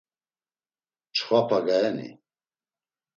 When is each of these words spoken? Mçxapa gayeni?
Mçxapa 1.09 1.57
gayeni? 1.65 2.09